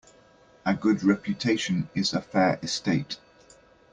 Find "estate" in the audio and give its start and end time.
2.63-3.19